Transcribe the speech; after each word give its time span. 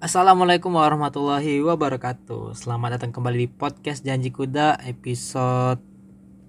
Assalamualaikum 0.00 0.80
warahmatullahi 0.80 1.60
wabarakatuh. 1.60 2.56
Selamat 2.56 2.96
datang 2.96 3.12
kembali 3.12 3.44
di 3.44 3.48
podcast 3.52 4.00
Janji 4.00 4.32
Kuda 4.32 4.80
episode 4.88 5.76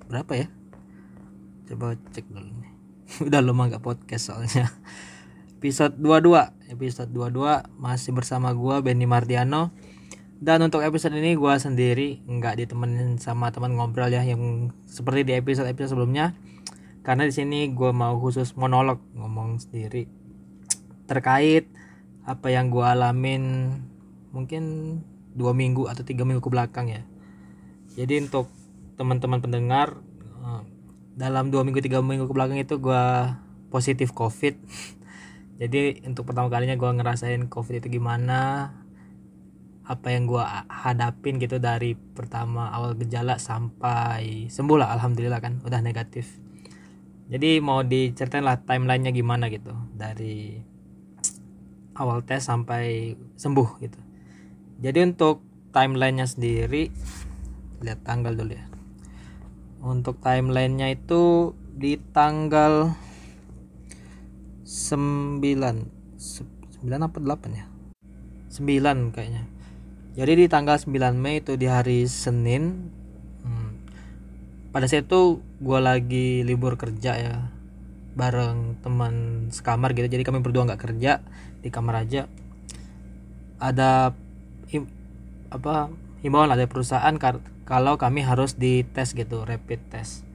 Berapa 0.07 0.39
ya? 0.39 0.47
Coba 1.67 1.99
cek 2.15 2.31
dulu 2.31 2.47
nih 2.47 2.71
Udah 3.27 3.43
lama 3.43 3.67
gak 3.67 3.83
podcast 3.83 4.31
soalnya. 4.31 4.71
Episode 5.59 5.99
22 5.99 6.71
Episode 6.71 7.11
22 7.11 7.75
masih 7.75 8.15
bersama 8.15 8.55
gua 8.55 8.79
Benny 8.79 9.03
Mardiano. 9.03 9.75
Dan 10.39 10.63
untuk 10.63 10.79
episode 10.87 11.19
ini 11.19 11.35
gua 11.35 11.59
sendiri 11.59 12.23
nggak 12.23 12.55
ditemenin 12.55 13.19
sama 13.19 13.51
teman 13.51 13.75
ngobrol 13.75 14.15
ya 14.15 14.23
Yang 14.23 14.71
seperti 14.87 15.27
di 15.27 15.35
episode-episode 15.35 15.99
sebelumnya. 15.99 16.39
Karena 17.03 17.27
di 17.27 17.35
sini 17.35 17.67
gua 17.75 17.91
mau 17.91 18.15
khusus 18.15 18.55
monolog 18.55 19.03
ngomong 19.11 19.59
sendiri. 19.59 20.07
Terkait 21.03 21.80
apa 22.31 22.47
yang 22.47 22.71
gue 22.71 22.83
alamin 22.83 23.75
mungkin 24.31 24.63
dua 25.35 25.51
minggu 25.51 25.87
atau 25.91 26.03
tiga 26.07 26.23
minggu 26.23 26.39
ke 26.39 26.51
belakang 26.51 26.87
ya. 26.87 27.03
Jadi 27.99 28.27
untuk 28.27 28.47
teman-teman 28.95 29.43
pendengar 29.43 29.99
eh, 30.39 30.61
dalam 31.19 31.51
dua 31.51 31.67
minggu 31.67 31.83
tiga 31.83 31.99
minggu 31.99 32.31
ke 32.31 32.33
belakang 32.35 32.59
itu 32.59 32.79
gue 32.79 33.03
positif 33.67 34.15
covid. 34.15 34.55
Jadi 35.61 36.07
untuk 36.07 36.25
pertama 36.25 36.47
kalinya 36.47 36.79
gue 36.79 36.89
ngerasain 36.89 37.51
covid 37.51 37.83
itu 37.83 38.01
gimana 38.01 38.71
apa 39.85 40.07
yang 40.13 40.23
gue 40.23 40.39
hadapin 40.71 41.35
gitu 41.35 41.59
dari 41.59 41.99
pertama 41.99 42.71
awal 42.71 42.95
gejala 42.95 43.35
sampai 43.35 44.47
sembuh 44.47 44.77
lah 44.79 44.95
alhamdulillah 44.95 45.43
kan 45.43 45.59
udah 45.67 45.83
negatif. 45.83 46.39
Jadi 47.31 47.63
mau 47.63 47.83
diceritain 47.83 48.43
lah 48.43 48.59
timelinenya 48.63 49.11
gimana 49.15 49.47
gitu 49.47 49.71
dari 49.95 50.70
awal 52.01 52.25
tes 52.25 52.41
sampai 52.41 53.13
sembuh 53.37 53.69
gitu. 53.77 53.99
Jadi 54.81 54.99
untuk 55.05 55.45
timelinenya 55.69 56.25
sendiri 56.25 56.89
lihat 57.85 58.01
tanggal 58.01 58.33
dulu 58.33 58.57
ya. 58.57 58.65
Untuk 59.85 60.17
timelinenya 60.21 60.97
itu 60.97 61.53
di 61.77 62.01
tanggal 62.11 62.97
9 64.65 66.17
9 66.81 66.89
apa 66.89 67.17
8 67.21 67.53
ya? 67.53 67.65
9 68.49 69.13
kayaknya. 69.13 69.45
Jadi 70.17 70.31
di 70.43 70.45
tanggal 70.49 70.75
9 70.81 71.15
Mei 71.15 71.39
itu 71.39 71.55
di 71.55 71.69
hari 71.69 72.09
Senin 72.09 72.91
hmm, 73.45 73.69
pada 74.73 74.89
saat 74.89 75.05
itu 75.05 75.39
gue 75.61 75.79
lagi 75.79 76.41
libur 76.43 76.75
kerja 76.75 77.15
ya 77.15 77.60
bareng 78.13 78.79
teman 78.83 79.47
sekamar 79.53 79.95
gitu. 79.95 80.07
Jadi 80.07 80.23
kami 80.27 80.43
berdua 80.43 80.67
nggak 80.67 80.81
kerja 80.81 81.23
di 81.63 81.69
kamar 81.71 82.03
aja. 82.03 82.27
Ada 83.61 84.15
him, 84.67 84.89
apa 85.53 85.93
himbauan 86.25 86.49
ada 86.49 86.65
perusahaan 86.65 87.15
kalau 87.65 87.93
kami 87.95 88.25
harus 88.25 88.57
dites 88.57 89.13
gitu 89.13 89.43
rapid 89.43 89.79
test 89.91 90.25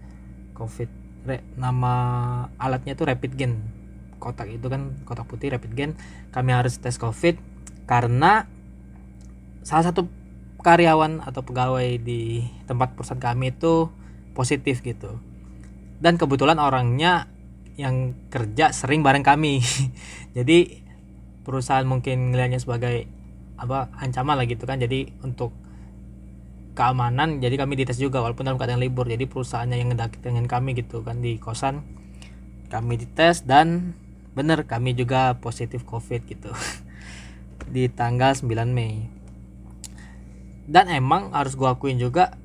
covid. 0.56 0.88
Re, 1.26 1.42
nama 1.58 1.94
alatnya 2.54 2.94
itu 2.94 3.02
rapid 3.02 3.32
gen 3.34 3.52
kotak 4.22 4.46
itu 4.46 4.66
kan 4.70 4.94
kotak 5.02 5.26
putih 5.26 5.50
rapid 5.50 5.74
gen 5.74 5.90
kami 6.30 6.54
harus 6.54 6.78
tes 6.78 6.96
covid 7.02 7.36
karena 7.84 8.46
salah 9.66 9.90
satu 9.90 10.06
karyawan 10.62 11.22
atau 11.22 11.42
pegawai 11.42 11.98
di 11.98 12.46
tempat 12.66 12.94
perusahaan 12.94 13.22
kami 13.22 13.54
itu 13.54 13.90
positif 14.34 14.82
gitu. 14.82 15.18
Dan 16.02 16.18
kebetulan 16.18 16.58
orangnya 16.58 17.30
yang 17.76 18.16
kerja 18.32 18.72
sering 18.72 19.04
bareng 19.04 19.22
kami. 19.22 19.60
Jadi 20.36 20.82
perusahaan 21.44 21.84
mungkin 21.84 22.32
ngelihatnya 22.32 22.60
sebagai 22.60 23.06
apa 23.56 23.92
ancaman 24.00 24.36
lah 24.36 24.48
gitu 24.48 24.64
kan. 24.64 24.80
Jadi 24.80 25.12
untuk 25.24 25.52
keamanan 26.76 27.40
jadi 27.40 27.56
kami 27.56 27.72
dites 27.72 27.96
juga 27.96 28.20
walaupun 28.20 28.44
dalam 28.44 28.60
keadaan 28.60 28.84
libur. 28.84 29.08
Jadi 29.08 29.24
perusahaannya 29.24 29.76
yang 29.80 29.88
ngedaki 29.96 30.20
dengan 30.20 30.44
kami 30.44 30.76
gitu 30.76 31.00
kan 31.04 31.20
di 31.24 31.40
kosan. 31.40 31.84
Kami 32.68 33.00
dites 33.00 33.46
dan 33.46 33.96
bener 34.36 34.68
kami 34.68 34.92
juga 34.92 35.38
positif 35.40 35.86
covid 35.88 36.26
gitu. 36.28 36.52
Di 37.72 37.88
tanggal 37.88 38.36
9 38.36 38.46
Mei. 38.68 39.08
Dan 40.68 40.92
emang 40.92 41.32
harus 41.32 41.56
gua 41.56 41.78
akuin 41.78 41.96
juga 41.96 42.36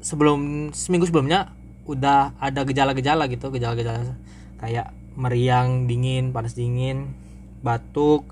sebelum 0.00 0.70
seminggu 0.72 1.08
sebelumnya 1.08 1.52
udah 1.84 2.38
ada 2.38 2.62
gejala-gejala 2.62 3.26
gitu 3.26 3.50
gejala-gejala 3.50 4.14
kayak 4.60 4.92
meriang 5.16 5.88
dingin 5.88 6.36
panas 6.36 6.52
dingin 6.52 7.16
batuk 7.64 8.28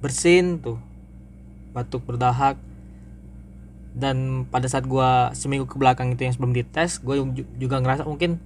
bersin 0.00 0.60
tuh. 0.60 0.80
Batuk 1.72 2.04
berdahak. 2.04 2.60
Dan 3.90 4.46
pada 4.46 4.70
saat 4.70 4.86
gua 4.86 5.34
seminggu 5.34 5.66
ke 5.66 5.74
belakang 5.74 6.14
itu 6.14 6.22
yang 6.22 6.34
sebelum 6.34 6.54
dites 6.54 7.02
gue 7.02 7.26
juga 7.58 7.82
ngerasa 7.82 8.06
mungkin 8.06 8.38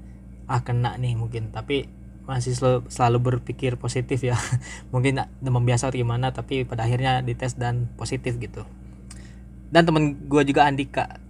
ah 0.49 0.61
kena 0.63 0.97
nih 0.99 1.15
mungkin. 1.19 1.53
Tapi 1.55 1.87
masih 2.25 2.57
selalu, 2.57 2.89
selalu 2.89 3.19
berpikir 3.21 3.77
positif 3.77 4.25
ya. 4.25 4.33
Mungkin 4.93 5.21
demam 5.45 5.61
biasa 5.61 5.93
atau 5.93 6.01
gimana 6.01 6.33
tapi 6.33 6.65
pada 6.65 6.89
akhirnya 6.89 7.21
dites 7.21 7.61
dan 7.61 7.93
positif 8.01 8.41
gitu. 8.41 8.65
Dan 9.69 9.85
temen 9.85 10.17
gue 10.25 10.43
juga 10.49 10.65
Andika. 10.65 11.21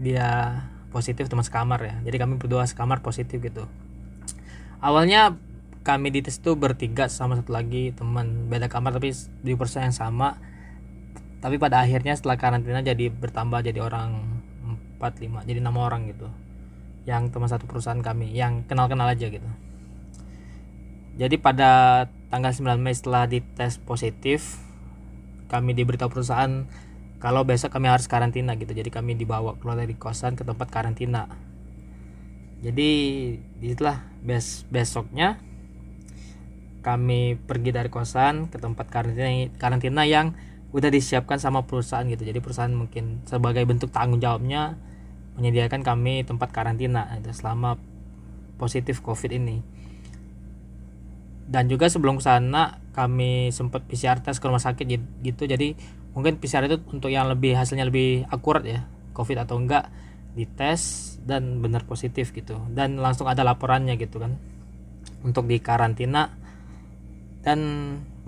Dia 0.00 0.64
positif 0.88 1.28
teman 1.28 1.44
sekamar 1.44 1.84
ya. 1.84 1.94
Jadi 2.08 2.16
kami 2.16 2.40
berdua 2.40 2.64
sekamar 2.64 3.04
positif 3.04 3.44
gitu 3.44 3.68
awalnya 4.80 5.36
kami 5.86 6.10
di 6.10 6.18
tes 6.18 6.42
itu 6.42 6.58
bertiga 6.58 7.06
sama 7.06 7.38
satu 7.38 7.54
lagi 7.54 7.94
teman. 7.94 8.50
Beda 8.50 8.66
kamar 8.66 8.98
tapi 8.98 9.14
di 9.46 9.54
persen 9.54 9.86
yang 9.86 9.94
sama. 9.94 10.34
Tapi 11.38 11.62
pada 11.62 11.78
akhirnya 11.78 12.18
setelah 12.18 12.34
karantina 12.34 12.82
jadi 12.82 13.06
bertambah 13.06 13.62
jadi 13.62 13.78
orang 13.78 14.42
4 14.98 15.22
5 15.22 15.46
jadi 15.46 15.62
enam 15.62 15.78
orang 15.78 16.10
gitu. 16.10 16.26
Yang 17.06 17.30
teman 17.30 17.46
satu 17.46 17.70
perusahaan 17.70 18.02
kami 18.02 18.34
yang 18.34 18.66
kenal-kenal 18.66 19.06
aja 19.06 19.30
gitu. 19.30 19.46
Jadi 21.16 21.38
pada 21.38 22.04
tanggal 22.34 22.50
9 22.50 22.82
Mei 22.82 22.98
setelah 22.98 23.30
dites 23.30 23.78
positif 23.78 24.58
kami 25.46 25.70
diberitahu 25.78 26.10
perusahaan 26.10 26.66
kalau 27.22 27.46
besok 27.46 27.78
kami 27.78 27.86
harus 27.86 28.10
karantina 28.10 28.58
gitu. 28.58 28.74
Jadi 28.74 28.90
kami 28.90 29.14
dibawa 29.14 29.54
keluar 29.54 29.78
dari 29.78 29.94
kosan 29.94 30.34
ke 30.34 30.42
tempat 30.42 30.66
karantina 30.66 31.30
jadi 32.64 32.90
di 33.40 33.66
situlah 33.68 34.00
bes 34.24 34.64
besoknya 34.72 35.36
kami 36.80 37.34
pergi 37.34 37.74
dari 37.74 37.90
kosan 37.90 38.46
ke 38.46 38.62
tempat 38.62 38.86
karantina 38.88 39.50
karantina 39.58 40.06
yang 40.06 40.38
udah 40.70 40.86
disiapkan 40.86 41.42
sama 41.42 41.66
perusahaan 41.66 42.06
gitu. 42.06 42.22
Jadi 42.22 42.38
perusahaan 42.38 42.70
mungkin 42.70 43.26
sebagai 43.26 43.66
bentuk 43.66 43.90
tanggung 43.90 44.22
jawabnya 44.22 44.78
menyediakan 45.34 45.82
kami 45.82 46.22
tempat 46.22 46.54
karantina 46.54 47.10
itu 47.18 47.34
selama 47.34 47.74
positif 48.54 49.02
covid 49.02 49.34
ini. 49.34 49.66
Dan 51.46 51.66
juga 51.66 51.90
sebelum 51.90 52.22
sana 52.22 52.78
kami 52.94 53.50
sempat 53.50 53.82
PCR 53.86 54.22
tes 54.22 54.38
ke 54.38 54.46
rumah 54.46 54.62
sakit 54.62 54.86
gitu. 55.26 55.42
Jadi 55.42 55.74
mungkin 56.14 56.38
PCR 56.38 56.70
itu 56.70 56.78
untuk 56.90 57.10
yang 57.10 57.26
lebih 57.26 57.58
hasilnya 57.58 57.86
lebih 57.86 58.24
akurat 58.30 58.62
ya 58.62 58.86
covid 59.12 59.42
atau 59.42 59.58
enggak 59.58 59.90
dites 60.36 61.16
dan 61.24 61.64
benar 61.64 61.88
positif 61.88 62.30
gitu. 62.36 62.60
Dan 62.68 63.00
langsung 63.00 63.24
ada 63.26 63.40
laporannya 63.40 63.96
gitu 63.96 64.20
kan. 64.20 64.36
Untuk 65.24 65.48
di 65.48 65.56
karantina. 65.58 66.28
Dan 67.40 67.58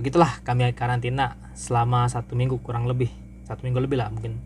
begitulah 0.00 0.40
kami 0.40 0.72
karantina 0.72 1.36
selama 1.52 2.08
satu 2.08 2.32
minggu 2.32 2.64
kurang 2.64 2.88
lebih. 2.88 3.12
Satu 3.44 3.68
minggu 3.68 3.84
lebih 3.84 4.00
lah 4.00 4.08
mungkin. 4.08 4.40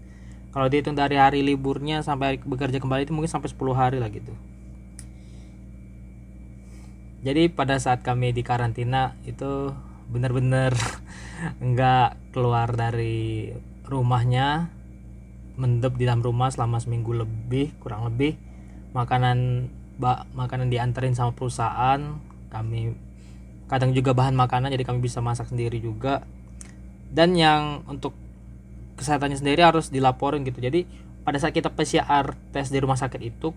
Kalau 0.52 0.68
dihitung 0.68 0.98
dari 0.98 1.16
hari 1.16 1.40
liburnya 1.40 2.04
sampai 2.04 2.36
bekerja 2.36 2.76
kembali 2.76 3.08
itu 3.08 3.16
mungkin 3.16 3.32
sampai 3.32 3.48
10 3.48 3.72
hari 3.72 3.96
lah 3.96 4.12
gitu. 4.12 4.36
Jadi 7.22 7.48
pada 7.48 7.78
saat 7.78 8.02
kami 8.02 8.34
di 8.34 8.42
karantina 8.44 9.16
itu 9.24 9.72
benar-benar 10.10 10.76
enggak 11.64 12.18
keluar 12.36 12.68
dari 12.74 13.54
rumahnya 13.86 14.68
mendep 15.56 15.96
di 16.00 16.08
dalam 16.08 16.24
rumah 16.24 16.48
selama 16.48 16.80
seminggu 16.80 17.12
lebih 17.12 17.76
kurang 17.80 18.08
lebih. 18.08 18.36
Makanan 18.92 19.68
bak 20.00 20.28
makanan 20.32 20.72
dianterin 20.72 21.16
sama 21.16 21.32
perusahaan. 21.36 22.00
Kami 22.52 22.92
kadang 23.68 23.96
juga 23.96 24.12
bahan 24.12 24.36
makanan 24.36 24.72
jadi 24.72 24.84
kami 24.84 25.00
bisa 25.04 25.20
masak 25.24 25.52
sendiri 25.52 25.80
juga. 25.80 26.24
Dan 27.12 27.36
yang 27.36 27.84
untuk 27.88 28.16
kesehatannya 28.96 29.36
sendiri 29.40 29.64
harus 29.64 29.92
dilaporin 29.92 30.44
gitu. 30.44 30.60
Jadi 30.60 30.88
pada 31.24 31.36
saat 31.36 31.52
kita 31.52 31.72
PCR 31.72 32.32
tes 32.52 32.72
di 32.72 32.78
rumah 32.80 32.96
sakit 32.96 33.20
itu 33.20 33.52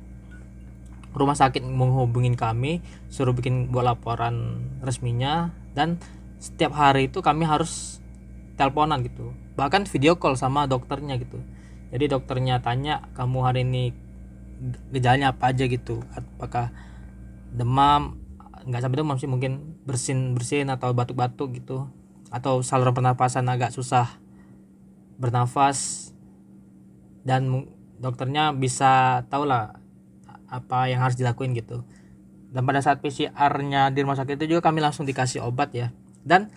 rumah 1.16 1.32
sakit 1.32 1.64
menghubungin 1.64 2.36
kami 2.36 2.84
suruh 3.08 3.32
bikin 3.32 3.72
buat 3.72 3.88
laporan 3.88 4.60
resminya. 4.84 5.52
Dan 5.72 6.00
setiap 6.40 6.76
hari 6.76 7.08
itu 7.08 7.24
kami 7.24 7.48
harus 7.48 8.04
teleponan 8.60 9.04
gitu. 9.04 9.32
Bahkan 9.56 9.88
video 9.88 10.20
call 10.20 10.36
sama 10.36 10.68
dokternya 10.68 11.16
gitu 11.16 11.40
jadi 11.94 12.06
dokternya 12.10 12.62
tanya 12.66 13.06
kamu 13.14 13.38
hari 13.46 13.62
ini 13.68 13.94
gejalanya 14.90 15.36
apa 15.36 15.52
aja 15.52 15.68
gitu? 15.68 16.02
Apakah 16.16 16.72
demam? 17.54 18.18
Nggak 18.66 18.82
sampai 18.82 18.98
demam 18.98 19.18
sih 19.22 19.30
mungkin 19.30 19.78
bersin 19.86 20.34
bersin 20.34 20.72
atau 20.74 20.96
batuk-batuk 20.96 21.62
gitu. 21.62 21.86
Atau 22.34 22.66
saluran 22.66 22.96
pernapasan 22.96 23.46
agak 23.46 23.70
susah 23.76 24.18
bernafas. 25.22 26.12
Dan 27.26 27.70
dokternya 28.02 28.54
bisa 28.54 29.24
tahu 29.30 29.50
lah 29.50 29.78
apa 30.50 30.90
yang 30.90 31.02
harus 31.02 31.18
dilakuin 31.18 31.54
gitu. 31.54 31.86
Dan 32.56 32.64
pada 32.64 32.80
saat 32.80 33.04
PCR-nya 33.04 33.92
di 33.92 34.00
rumah 34.00 34.16
sakit 34.16 34.40
itu 34.40 34.56
juga 34.56 34.72
kami 34.72 34.80
langsung 34.80 35.04
dikasih 35.04 35.44
obat 35.44 35.76
ya. 35.76 35.92
Dan 36.24 36.50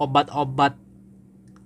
obat-obat 0.00 0.89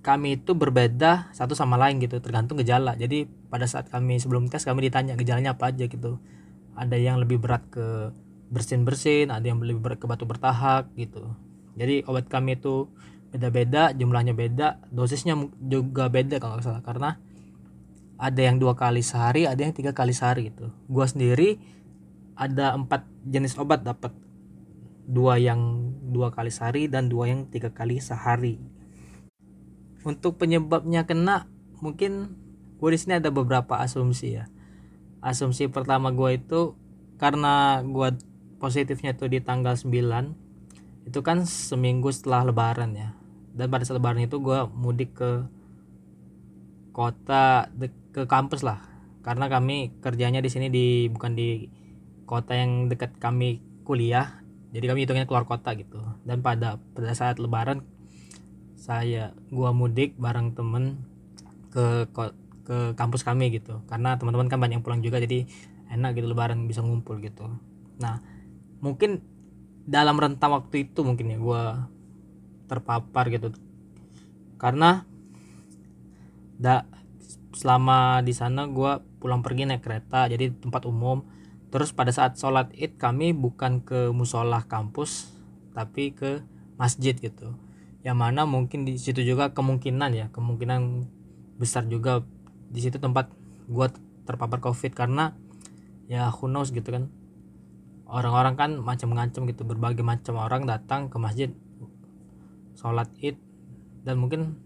kami 0.05 0.37
itu 0.37 0.53
berbeda 0.53 1.33
satu 1.33 1.57
sama 1.57 1.81
lain 1.81 1.97
gitu 1.97 2.21
tergantung 2.21 2.61
gejala. 2.61 2.93
Jadi 2.93 3.25
pada 3.49 3.65
saat 3.65 3.89
kami 3.89 4.21
sebelum 4.21 4.45
tes 4.53 4.61
kami 4.61 4.85
ditanya 4.85 5.17
gejalanya 5.17 5.57
apa 5.57 5.73
aja? 5.73 5.89
gitu. 5.89 6.21
Ada 6.77 6.93
yang 7.01 7.17
lebih 7.17 7.41
berat 7.41 7.65
ke 7.73 8.13
bersin-bersin 8.53 9.33
ada 9.33 9.41
yang 9.41 9.57
lebih 9.57 9.81
berat 9.81 9.97
ke 9.97 10.05
batu 10.05 10.29
bertahak 10.29 10.93
gitu. 10.93 11.33
Jadi 11.73 12.05
obat 12.05 12.29
kami 12.29 12.61
itu 12.61 12.85
beda-beda 13.33 13.91
jumlahnya 13.91 14.31
beda 14.37 14.79
dosisnya 14.93 15.35
juga 15.57 16.05
beda 16.13 16.37
kalau 16.37 16.61
nggak 16.61 16.65
salah. 16.69 16.83
Karena 16.85 17.09
ada 18.15 18.41
yang 18.45 18.61
dua 18.61 18.77
kali 18.77 19.01
sehari 19.01 19.49
ada 19.49 19.57
yang 19.57 19.73
tiga 19.73 19.89
kali 19.97 20.13
sehari 20.13 20.53
gitu. 20.53 20.69
Gua 20.85 21.09
sendiri 21.09 21.57
ada 22.37 22.77
empat 22.77 23.09
jenis 23.25 23.57
obat 23.57 23.81
dapat. 23.81 24.13
Dua 25.05 25.41
yang 25.41 25.89
dua 26.13 26.29
kali 26.29 26.53
sehari 26.53 26.85
dan 26.85 27.09
dua 27.09 27.33
yang 27.33 27.49
tiga 27.49 27.73
kali 27.73 27.97
sehari 27.97 28.74
untuk 30.05 30.37
penyebabnya 30.37 31.09
kena 31.09 31.49
mungkin 31.81 32.37
gue 32.77 32.89
di 32.93 32.99
sini 33.01 33.17
ada 33.17 33.33
beberapa 33.33 33.81
asumsi 33.81 34.37
ya. 34.37 34.45
Asumsi 35.25 35.65
pertama 35.65 36.13
gue 36.13 36.37
itu 36.37 36.77
karena 37.17 37.81
gue 37.81 38.13
positifnya 38.61 39.17
tuh 39.17 39.33
di 39.33 39.41
tanggal 39.41 39.73
9 39.73 41.09
itu 41.09 41.19
kan 41.25 41.49
seminggu 41.49 42.13
setelah 42.13 42.45
lebaran 42.45 42.93
ya. 42.93 43.17
Dan 43.57 43.73
pada 43.73 43.81
saat 43.81 43.97
lebaran 43.97 44.21
itu 44.21 44.37
gue 44.37 44.69
mudik 44.77 45.17
ke 45.17 45.31
kota 46.93 47.73
ke 48.13 48.29
kampus 48.29 48.61
lah. 48.61 48.85
Karena 49.25 49.49
kami 49.49 49.97
kerjanya 50.05 50.37
di 50.37 50.49
sini 50.53 50.69
di 50.69 51.09
bukan 51.09 51.33
di 51.33 51.65
kota 52.29 52.53
yang 52.53 52.85
dekat 52.93 53.17
kami 53.17 53.65
kuliah. 53.81 54.45
Jadi 54.69 54.85
kami 54.85 55.07
hitungnya 55.07 55.25
keluar 55.25 55.49
kota 55.49 55.73
gitu. 55.73 55.97
Dan 56.21 56.45
pada 56.45 56.77
pada 56.93 57.15
saat 57.17 57.41
lebaran 57.41 57.81
saya 58.85 59.33
gua 59.49 59.73
mudik 59.73 60.13
bareng 60.21 60.53
temen 60.53 61.01
ke 61.73 62.05
ke 62.65 62.93
kampus 62.93 63.25
kami 63.25 63.49
gitu. 63.49 63.81
Karena 63.89 64.13
teman-teman 64.21 64.45
kan 64.45 64.61
banyak 64.61 64.85
pulang 64.85 65.01
juga 65.01 65.17
jadi 65.17 65.49
enak 65.89 66.21
gitu 66.21 66.29
lebaran 66.29 66.69
bisa 66.69 66.85
ngumpul 66.85 67.17
gitu. 67.17 67.49
Nah 67.97 68.21
mungkin 68.85 69.25
dalam 69.89 70.21
rentang 70.21 70.53
waktu 70.53 70.85
itu 70.85 71.01
mungkin 71.01 71.33
ya 71.33 71.41
gua 71.41 71.89
terpapar 72.69 73.33
gitu. 73.33 73.57
Karena 74.61 75.01
da 76.61 76.85
selama 77.57 78.21
di 78.21 78.37
sana 78.37 78.69
gua 78.69 79.01
pulang 79.17 79.41
pergi 79.41 79.65
naik 79.65 79.81
kereta 79.81 80.29
jadi 80.29 80.53
tempat 80.53 80.85
umum. 80.85 81.25
Terus 81.73 81.89
pada 81.89 82.13
saat 82.13 82.37
sholat 82.37 82.69
id 82.77 83.01
kami 83.01 83.33
bukan 83.33 83.81
ke 83.81 84.13
musola 84.13 84.61
kampus 84.63 85.33
tapi 85.73 86.13
ke 86.15 86.45
masjid 86.79 87.17
gitu 87.17 87.51
yang 88.05 88.21
mana 88.21 88.45
mungkin 88.45 88.85
di 88.85 89.01
situ 89.01 89.25
juga 89.25 89.49
kemungkinan 89.49 90.13
ya 90.13 90.29
kemungkinan 90.29 91.09
besar 91.57 91.89
juga 91.89 92.21
di 92.69 92.77
situ 92.77 93.01
tempat 93.01 93.33
gua 93.65 93.89
terpapar 94.29 94.61
covid 94.61 94.93
karena 94.93 95.33
ya 96.05 96.29
who 96.29 96.45
knows 96.45 96.69
gitu 96.69 96.85
kan. 96.85 97.09
Orang-orang 98.05 98.53
kan 98.53 98.71
macam-macam 98.77 99.49
gitu 99.49 99.65
berbagai 99.65 100.05
macam 100.05 100.37
orang 100.37 100.69
datang 100.69 101.09
ke 101.09 101.17
masjid 101.17 101.49
sholat 102.77 103.09
id 103.17 103.41
dan 104.05 104.21
mungkin 104.21 104.61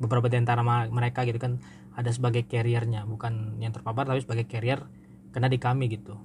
beberapa 0.00 0.32
di 0.32 0.40
antara 0.40 0.64
mereka 0.88 1.28
gitu 1.28 1.36
kan 1.36 1.60
ada 1.92 2.08
sebagai 2.08 2.48
carriernya. 2.48 3.04
Bukan 3.04 3.60
yang 3.60 3.76
terpapar 3.76 4.08
tapi 4.08 4.24
sebagai 4.24 4.48
carrier 4.48 4.88
kena 5.36 5.52
di 5.52 5.60
kami 5.60 5.92
gitu. 5.92 6.16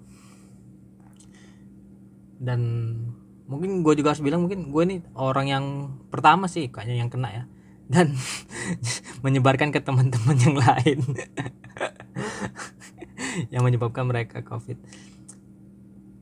Dan 2.40 2.62
mungkin 3.48 3.80
gue 3.80 3.94
juga 3.96 4.12
harus 4.12 4.20
bilang 4.20 4.44
mungkin 4.44 4.70
gue 4.70 4.84
ini 4.84 4.96
orang 5.16 5.48
yang 5.48 5.66
pertama 6.12 6.52
sih 6.52 6.68
kayaknya 6.68 7.00
yang 7.00 7.10
kena 7.10 7.30
ya. 7.32 7.44
Dan 7.88 8.12
menyebarkan 9.26 9.72
ke 9.72 9.80
teman-teman 9.80 10.36
yang 10.36 10.60
lain. 10.60 11.00
Yang 13.54 13.64
menyebabkan 13.64 14.04
mereka 14.10 14.42
covid. 14.44 14.82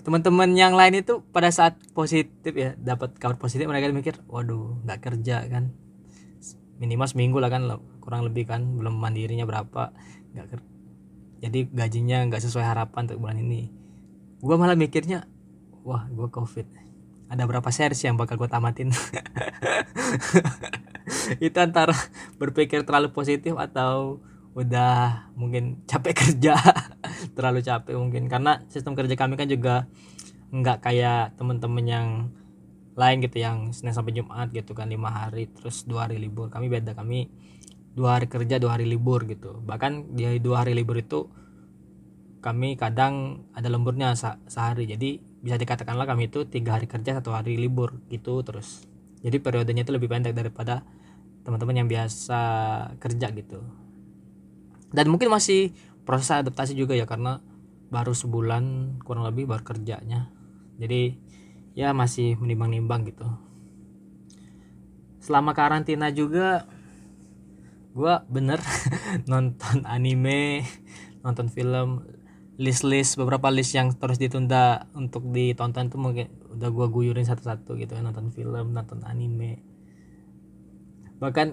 Teman-teman 0.06 0.54
yang 0.54 0.78
lain 0.78 1.02
itu 1.02 1.26
pada 1.34 1.50
saat 1.50 1.80
positif 1.96 2.54
ya 2.54 2.78
dapat 2.78 3.18
kabar 3.18 3.40
positif 3.40 3.66
mereka 3.66 3.90
mikir 3.90 4.22
waduh 4.30 4.78
nggak 4.86 5.00
kerja 5.02 5.48
kan. 5.50 5.74
Minimal 6.78 7.08
seminggu 7.10 7.42
lah 7.42 7.50
kan 7.50 7.66
kurang 8.04 8.28
lebih 8.28 8.46
kan 8.46 8.62
belum 8.78 9.00
mandirinya 9.00 9.48
berapa 9.48 9.96
nggak 10.36 10.46
ker 10.52 10.60
jadi 11.42 11.60
gajinya 11.72 12.18
nggak 12.30 12.44
sesuai 12.44 12.68
harapan 12.68 13.10
untuk 13.10 13.18
bulan 13.24 13.40
ini. 13.42 13.72
Gue 14.44 14.56
malah 14.60 14.78
mikirnya 14.78 15.26
wah 15.88 16.06
gue 16.12 16.28
covid 16.30 16.85
ada 17.26 17.44
berapa 17.50 17.70
series 17.74 18.06
yang 18.06 18.18
bakal 18.18 18.38
gue 18.38 18.50
tamatin? 18.50 18.94
Itu 21.46 21.58
antara 21.58 21.94
berpikir 22.38 22.86
terlalu 22.86 23.14
positif 23.14 23.58
atau 23.58 24.22
udah 24.56 25.28
mungkin 25.36 25.84
capek 25.90 26.14
kerja. 26.22 26.56
Terlalu 27.34 27.66
capek 27.66 27.98
mungkin. 27.98 28.32
Karena 28.32 28.62
sistem 28.72 28.94
kerja 28.94 29.18
kami 29.18 29.36
kan 29.36 29.50
juga 29.50 29.90
nggak 30.54 30.86
kayak 30.86 31.36
temen-temen 31.36 31.86
yang 31.86 32.08
lain 32.96 33.20
gitu 33.20 33.44
yang 33.44 33.76
Senin 33.76 33.92
sampai 33.92 34.16
Jumat 34.16 34.56
gitu 34.56 34.72
kan 34.72 34.88
lima 34.88 35.12
hari 35.12 35.52
terus 35.52 35.84
dua 35.84 36.08
hari 36.08 36.22
libur. 36.22 36.48
Kami 36.48 36.72
beda 36.72 36.96
kami 36.96 37.28
dua 37.92 38.20
hari 38.20 38.32
kerja 38.32 38.56
dua 38.56 38.80
hari 38.80 38.88
libur 38.88 39.28
gitu. 39.28 39.60
Bahkan 39.66 40.16
di 40.16 40.40
dua 40.40 40.64
hari 40.64 40.72
libur 40.72 40.96
itu 40.96 41.28
kami 42.40 42.80
kadang 42.80 43.44
ada 43.52 43.68
lemburnya 43.68 44.16
sehari. 44.48 44.88
Jadi 44.88 45.35
bisa 45.46 45.62
dikatakanlah 45.62 46.10
kami 46.10 46.34
itu 46.34 46.50
tiga 46.50 46.74
hari 46.74 46.90
kerja 46.90 47.22
satu 47.22 47.38
hari 47.38 47.54
libur 47.54 48.02
gitu 48.10 48.42
terus. 48.42 48.90
Jadi 49.22 49.38
periodenya 49.38 49.86
itu 49.86 49.94
lebih 49.94 50.10
pendek 50.10 50.34
daripada 50.34 50.82
teman-teman 51.46 51.86
yang 51.86 51.90
biasa 51.90 52.42
kerja 52.98 53.30
gitu. 53.30 53.62
Dan 54.90 55.14
mungkin 55.14 55.30
masih 55.30 55.70
proses 56.02 56.34
adaptasi 56.34 56.74
juga 56.74 56.98
ya 56.98 57.06
karena 57.06 57.46
baru 57.94 58.18
sebulan 58.18 58.98
kurang 59.06 59.30
lebih 59.30 59.46
baru 59.46 59.62
kerjanya. 59.62 60.34
Jadi 60.82 61.14
ya 61.78 61.94
masih 61.94 62.42
menimbang-nimbang 62.42 63.06
gitu. 63.14 63.30
Selama 65.22 65.54
karantina 65.54 66.10
juga 66.10 66.66
gue 67.94 68.14
bener 68.34 68.58
nonton 69.32 69.86
anime 69.86 70.66
nonton 71.22 71.48
film 71.48 72.04
list-list 72.56 73.20
beberapa 73.20 73.52
list 73.52 73.76
yang 73.76 73.92
terus 74.00 74.16
ditunda 74.16 74.88
untuk 74.96 75.28
ditonton 75.28 75.92
tuh 75.92 76.00
mungkin 76.00 76.32
udah 76.56 76.70
gua 76.72 76.88
guyurin 76.88 77.28
satu-satu 77.28 77.76
gitu 77.76 77.92
kan 78.00 78.08
nonton 78.08 78.32
film 78.32 78.72
nonton 78.72 79.04
anime. 79.04 79.60
Bahkan 81.20 81.48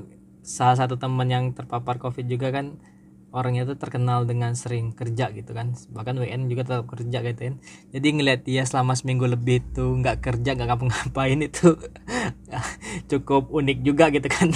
salah 0.47 0.79
satu 0.79 0.99
teman 0.99 1.27
yang 1.27 1.45
terpapar 1.55 1.99
covid 1.99 2.27
juga 2.31 2.55
kan 2.55 2.79
orangnya 3.33 3.65
tuh 3.65 3.81
terkenal 3.81 4.29
dengan 4.29 4.55
sering 4.55 4.95
kerja 4.95 5.35
gitu 5.35 5.51
kan. 5.51 5.75
Bahkan 5.75 6.23
WN 6.23 6.47
juga 6.47 6.63
tetap 6.63 6.87
kerja 6.87 7.19
gitu 7.19 7.41
kan. 7.51 7.55
Jadi 7.91 8.07
ngeliat 8.15 8.41
dia 8.47 8.63
selama 8.63 8.95
seminggu 8.95 9.27
lebih 9.27 9.59
tuh 9.75 9.99
nggak 9.99 10.23
kerja 10.23 10.55
nggak 10.55 10.69
ngapa-ngapain 10.71 11.41
itu 11.51 11.75
cukup 13.11 13.51
unik 13.51 13.79
juga 13.83 14.15
gitu 14.15 14.31
kan. 14.31 14.55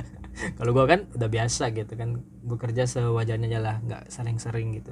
Kalau 0.58 0.74
gua 0.74 0.90
kan 0.90 1.06
udah 1.14 1.30
biasa 1.30 1.70
gitu 1.70 1.94
kan 1.94 2.18
bekerja 2.42 2.90
sewajarnya 2.90 3.46
aja 3.46 3.60
lah 3.62 3.76
nggak 3.78 4.10
sering-sering 4.10 4.74
gitu 4.74 4.90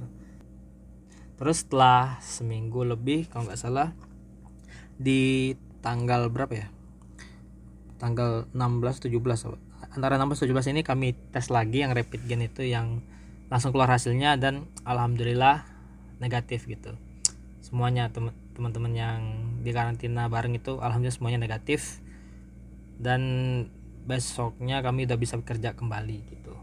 terus 1.43 1.67
setelah 1.67 2.23
seminggu 2.23 2.87
lebih 2.87 3.27
kalau 3.27 3.51
nggak 3.51 3.59
salah 3.59 3.91
di 4.95 5.51
tanggal 5.83 6.31
berapa 6.31 6.55
ya? 6.55 6.71
Tanggal 7.99 8.47
16 8.55 9.11
17 9.11 9.11
antara 9.99 10.23
16 10.23 10.47
17 10.47 10.71
ini 10.71 10.87
kami 10.87 11.19
tes 11.35 11.51
lagi 11.51 11.83
yang 11.83 11.99
rapid 11.99 12.31
gen 12.31 12.47
itu 12.47 12.63
yang 12.63 13.03
langsung 13.51 13.75
keluar 13.75 13.91
hasilnya 13.91 14.39
dan 14.39 14.71
alhamdulillah 14.87 15.67
negatif 16.23 16.71
gitu. 16.71 16.95
Semuanya 17.59 18.07
teman-teman 18.55 18.95
yang 18.95 19.19
di 19.67 19.75
karantina 19.75 20.31
bareng 20.31 20.55
itu 20.55 20.79
alhamdulillah 20.79 21.19
semuanya 21.19 21.43
negatif 21.43 21.99
dan 23.03 23.23
besoknya 24.07 24.79
kami 24.79 25.11
udah 25.11 25.19
bisa 25.19 25.35
bekerja 25.43 25.75
kembali 25.75 26.19
gitu. 26.23 26.55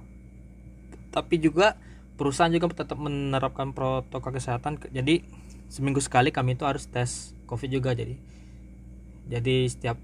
Tapi 1.12 1.36
juga 1.44 1.76
perusahaan 2.20 2.52
juga 2.52 2.68
tetap 2.76 3.00
menerapkan 3.00 3.72
protokol 3.72 4.36
kesehatan. 4.36 4.76
Jadi 4.92 5.24
seminggu 5.72 6.04
sekali 6.04 6.36
kami 6.36 6.60
itu 6.60 6.68
harus 6.68 6.92
tes 6.92 7.32
covid 7.48 7.72
juga 7.72 7.96
jadi. 7.96 8.20
Jadi 9.32 9.72
setiap 9.72 9.96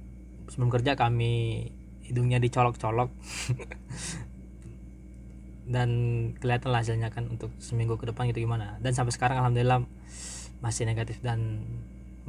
sebelum 0.48 0.72
kerja 0.72 0.96
kami 0.96 1.68
hidungnya 2.08 2.40
dicolok-colok. 2.40 3.12
Dan 5.76 5.90
kelihatan 6.40 6.72
hasilnya 6.72 7.12
kan 7.12 7.28
untuk 7.28 7.52
seminggu 7.60 8.00
ke 8.00 8.08
depan 8.08 8.32
gitu 8.32 8.48
gimana. 8.48 8.80
Dan 8.80 8.96
sampai 8.96 9.12
sekarang 9.12 9.44
alhamdulillah 9.44 9.84
masih 10.64 10.88
negatif 10.88 11.20
dan 11.20 11.66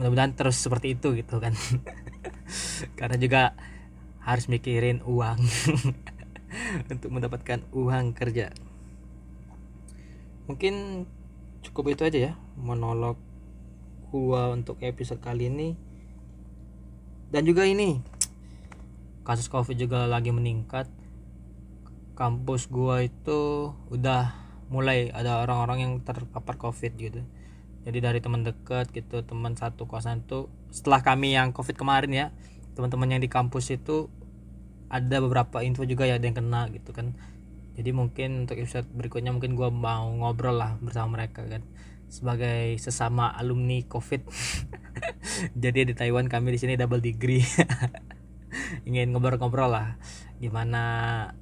mudah-mudahan 0.00 0.33
terus 0.35 0.57
seperti 0.57 0.97
itu 0.97 1.12
gitu 1.14 1.37
kan. 1.38 1.52
Karena 2.99 3.21
juga 3.21 3.52
harus 4.25 4.49
mikirin 4.49 5.05
uang. 5.05 5.37
Untuk 6.90 7.12
mendapatkan 7.12 7.61
uang 7.76 8.16
kerja 8.16 8.57
mungkin 10.47 11.07
cukup 11.62 11.95
itu 11.95 12.03
aja 12.07 12.19
ya 12.31 12.33
monolog 12.59 13.19
gua 14.11 14.55
untuk 14.55 14.79
episode 14.83 15.21
kali 15.21 15.50
ini. 15.50 15.75
Dan 17.31 17.43
juga 17.43 17.67
ini 17.67 18.00
kasus 19.26 19.50
covid 19.50 19.76
juga 19.76 20.07
lagi 20.07 20.31
meningkat. 20.31 20.87
Kampus 22.17 22.71
gua 22.73 23.05
itu 23.05 23.75
udah 23.93 24.33
mulai 24.73 25.12
ada 25.12 25.43
orang-orang 25.45 25.79
yang 25.85 25.93
terpapar 26.00 26.57
covid 26.57 26.95
gitu. 26.97 27.21
Jadi 27.87 27.99
dari 28.03 28.19
teman 28.19 28.43
dekat 28.43 28.91
gitu 28.91 29.23
teman 29.23 29.55
satu 29.55 29.87
kosan 29.87 30.25
tuh 30.26 30.50
setelah 30.75 31.03
kami 31.07 31.38
yang 31.38 31.55
covid 31.55 31.79
kemarin 31.79 32.11
ya 32.11 32.26
teman-teman 32.75 33.17
yang 33.17 33.23
di 33.23 33.31
kampus 33.31 33.73
itu 33.73 34.12
ada 34.93 35.19
beberapa 35.19 35.65
info 35.65 35.83
juga 35.88 36.07
ya 36.07 36.21
ada 36.21 36.26
yang 36.29 36.37
kena 36.37 36.69
gitu 36.71 36.93
kan 36.93 37.17
jadi 37.76 37.92
mungkin 37.92 38.49
untuk 38.49 38.56
episode 38.56 38.88
berikutnya 38.88 39.37
mungkin 39.37 39.52
gua 39.52 39.68
mau 39.68 40.09
ngobrol 40.09 40.56
lah 40.56 40.80
bersama 40.80 41.21
mereka 41.21 41.45
kan. 41.45 41.61
Sebagai 42.09 42.80
sesama 42.80 43.28
alumni 43.37 43.85
covid. 43.85 44.25
Jadi 45.62 45.92
di 45.92 45.95
Taiwan 45.95 46.33
kami 46.33 46.56
di 46.56 46.59
sini 46.59 46.80
double 46.80 47.04
degree. 47.04 47.45
Ingin 48.88 49.12
ngobrol-ngobrol 49.12 49.68
lah. 49.68 50.00
Gimana 50.40 50.83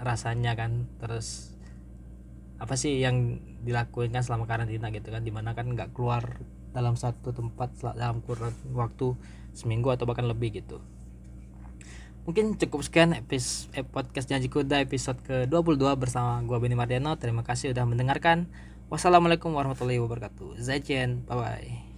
rasanya 0.02 0.58
kan? 0.58 0.90
Terus 0.98 1.54
apa 2.58 2.74
sih 2.74 2.98
yang 2.98 3.38
dilakukan 3.62 4.10
kan 4.10 4.26
selama 4.26 4.50
karantina 4.50 4.90
gitu 4.90 5.14
kan? 5.14 5.22
Di 5.22 5.30
mana 5.30 5.54
kan 5.54 5.70
nggak 5.70 5.94
keluar 5.94 6.42
dalam 6.74 6.98
satu 6.98 7.30
tempat 7.30 7.78
dalam 7.94 8.18
kurun 8.26 8.50
waktu 8.74 9.14
seminggu 9.54 9.94
atau 9.94 10.10
bahkan 10.10 10.26
lebih 10.26 10.58
gitu 10.58 10.82
mungkin 12.24 12.56
cukup 12.56 12.80
sekian 12.84 13.12
episode 13.12 13.72
eh, 13.76 13.84
podcast 13.84 14.26
janji 14.28 14.48
kuda 14.48 14.80
episode 14.84 15.20
ke 15.20 15.44
22 15.48 15.76
bersama 16.00 16.40
gua 16.44 16.60
Beni 16.60 16.76
Mardiano 16.76 17.16
terima 17.20 17.44
kasih 17.44 17.72
sudah 17.72 17.84
mendengarkan. 17.84 18.48
Wassalamualaikum 18.92 19.52
warahmatullahi 19.56 20.00
wabarakatuh. 20.00 20.60
Zaijian. 20.60 21.24
Bye 21.24 21.36
bye 21.40 21.93